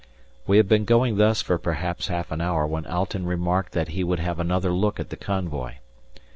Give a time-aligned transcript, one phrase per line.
[0.47, 4.03] We had been going thus for perhaps half an hour when Alten remarked that he
[4.03, 5.73] would have another look at the convoy.